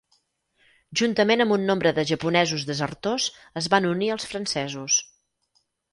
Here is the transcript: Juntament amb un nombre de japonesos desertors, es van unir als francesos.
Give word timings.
Juntament 1.01 1.43
amb 1.43 1.53
un 1.57 1.67
nombre 1.71 1.91
de 1.99 2.05
japonesos 2.13 2.65
desertors, 2.71 3.27
es 3.63 3.69
van 3.75 3.89
unir 3.91 4.11
als 4.15 4.27
francesos. 4.31 4.97